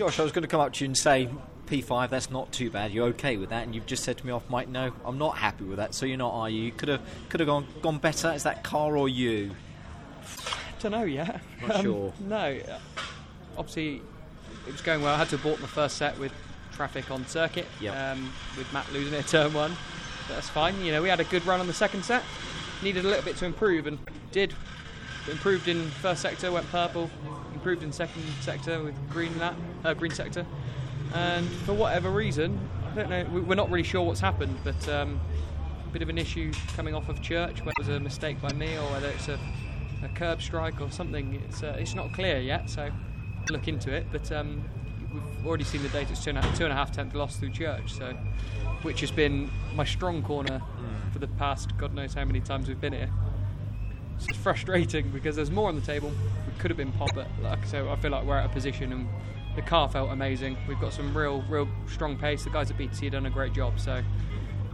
[0.00, 1.28] Josh, I was going to come up to you and say
[1.66, 2.08] P5.
[2.08, 2.90] That's not too bad.
[2.90, 5.36] You're okay with that, and you've just said to me off mic, no, I'm not
[5.36, 5.92] happy with that.
[5.94, 6.62] So you're not, are you?
[6.62, 8.32] You could have could have gone gone better.
[8.32, 9.50] Is that car or you?
[10.80, 11.42] Don't know yet.
[11.68, 12.14] Not sure.
[12.18, 12.58] No,
[13.58, 14.00] obviously
[14.66, 15.14] it was going well.
[15.14, 16.32] I had to abort in the first set with
[16.72, 17.66] traffic on circuit.
[17.82, 17.94] Yep.
[17.94, 19.76] Um, with Matt losing it at turn one,
[20.28, 20.80] but that's fine.
[20.80, 22.22] You know, we had a good run on the second set.
[22.82, 23.98] Needed a little bit to improve, and
[24.32, 24.54] did.
[25.28, 27.10] Improved in first sector, went purple.
[27.54, 30.46] Improved in second sector with green lap, uh, green sector.
[31.14, 32.58] And for whatever reason,
[32.92, 33.24] I don't know.
[33.32, 35.20] we- We're not really sure what's happened, but um,
[35.86, 38.52] a bit of an issue coming off of church, whether it was a mistake by
[38.52, 39.38] me or whether it's a,
[40.04, 41.34] a curb strike or something.
[41.48, 42.90] It's uh, it's not clear yet, so
[43.50, 44.06] look into it.
[44.10, 44.64] But um,
[45.12, 46.12] we've already seen the data.
[46.12, 48.16] It's two and a, two and a half tenth loss through church, so
[48.82, 50.62] which has been my strong corner
[51.12, 53.10] for the past God knows how many times we've been here.
[54.28, 56.10] It's frustrating because there's more on the table.
[56.10, 58.92] We could have been pop, but like so, I feel like we're at a position
[58.92, 59.08] and
[59.56, 60.56] the car felt amazing.
[60.68, 62.44] We've got some real, real strong pace.
[62.44, 63.80] The guys at BTC have done a great job.
[63.80, 64.02] So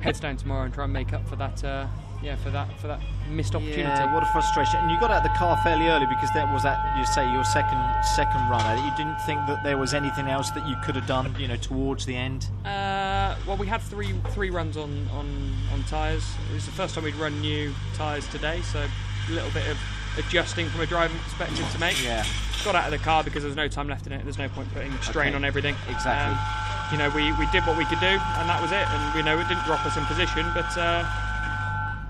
[0.00, 1.62] heads down tomorrow and try and make up for that.
[1.64, 1.86] Uh,
[2.22, 3.82] yeah, for that for that missed opportunity.
[3.82, 4.80] Yeah, what a frustration!
[4.80, 7.30] And you got out of the car fairly early because that was that you say
[7.30, 7.78] your second
[8.14, 8.62] second run.
[8.62, 8.84] at it.
[8.84, 11.56] You didn't think that there was anything else that you could have done, you know,
[11.56, 12.48] towards the end.
[12.64, 16.24] Uh, well, we had three three runs on on, on tyres.
[16.50, 18.86] It was the first time we'd run new tyres today, so
[19.32, 19.78] little bit of
[20.18, 22.02] adjusting from a driving perspective to make.
[22.02, 22.24] Yeah.
[22.64, 24.22] Got out of the car because there's no time left in it.
[24.24, 25.36] There's no point putting strain Okay.
[25.36, 25.76] on everything.
[25.88, 26.34] Exactly.
[26.34, 28.86] Um, you know, we, we did what we could do, and that was it.
[28.88, 31.04] And we know it didn't drop us in position, but uh,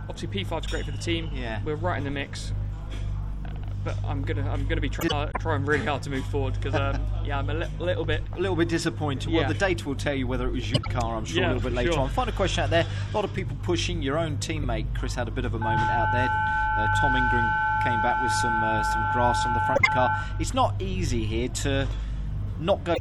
[0.08, 1.31] obviously P5's great for the team.
[1.34, 1.61] Yeah.
[1.64, 2.53] We're right in the mix.
[3.87, 6.75] Uh, But I'm gonna I'm gonna be try, trying really hard to move forward because
[6.75, 9.33] um, yeah I'm a li- little bit A little bit disappointed.
[9.33, 9.48] Well, Yeah.
[9.48, 11.62] the data will tell you whether it was your car, I'm sure, Yeah, a little
[11.70, 12.01] bit later sure.
[12.03, 12.09] on.
[12.11, 12.87] Final question out there.
[13.12, 14.03] A lot of people pushing.
[14.03, 16.29] Your own teammate, Chris, had a bit of a moment out there.
[16.79, 17.48] Uh, Tom Ingram
[17.84, 20.11] came back with some uh, some grass on the front of the car.
[20.41, 21.87] It's not easy here to
[22.61, 22.95] not go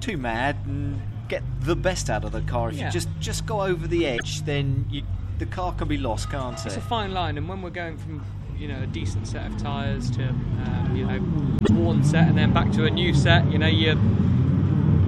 [0.00, 2.70] too mad and get the best out of the car.
[2.70, 2.86] If Yeah.
[2.86, 5.02] you just, just go over the edge, then you,
[5.38, 6.68] the car can be lost, can't It's it?
[6.68, 8.22] It's a fine line, and when we're going from
[8.62, 12.52] you know a decent set of tyres to um, you know worn set, and then
[12.54, 13.90] back to a new set, you know you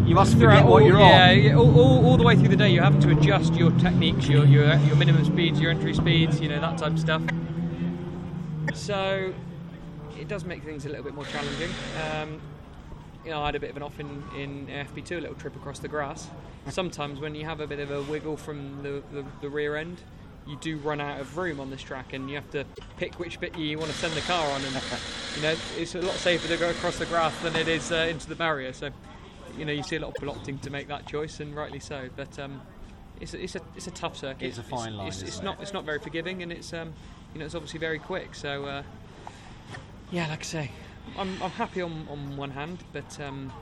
[0.04, 1.38] you must forget what you're yeah, on.
[1.38, 4.26] yeah, all, all, all the way through the day, you're having to adjust your techniques,
[4.26, 7.22] your your your minimum speeds, your entry speeds, you know that type of stuff.
[8.74, 9.32] So
[10.18, 11.70] it does make things a little bit more challenging.
[12.12, 12.40] Um,
[13.24, 15.56] you know, I had a bit of an off in, in FP2, a little trip
[15.56, 16.28] across the grass.
[16.68, 20.02] Sometimes when you have a bit of a wiggle from the, the, the rear end,
[20.46, 22.64] you do run out of room on this track and you have to
[22.98, 24.62] pick which bit you want to send the car on.
[24.64, 24.74] And,
[25.36, 28.06] you know, it's a lot safer to go across the grass than it is uh,
[28.10, 28.72] into the barrier.
[28.72, 28.90] So,
[29.56, 31.80] you know, you see a lot of people opting to make that choice, and rightly
[31.80, 32.08] so.
[32.16, 32.60] But um,
[33.20, 34.46] it's, a, it's, a, it's a tough circuit.
[34.46, 35.62] It's a fine line, It's, it's, not it?
[35.62, 36.92] it's not very forgiving, and it's um,
[37.32, 38.34] you know it's obviously very quick.
[38.34, 38.82] So uh,
[40.10, 40.70] yeah, like I say,
[41.16, 43.52] I'm, I'm happy on, on one hand, but um,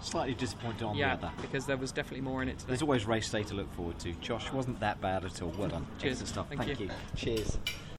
[0.00, 1.32] Slightly disappointed on yeah, the other.
[1.42, 2.68] because there was definitely more in it today.
[2.68, 4.12] There's always race day to look forward to.
[4.14, 5.52] Josh wasn't that bad at all.
[5.58, 5.86] Well done.
[5.98, 6.22] Cheers.
[6.22, 6.48] Excellent stuff.
[6.48, 6.86] Thank Thank you.
[6.86, 6.92] you.
[7.16, 7.58] Cheers.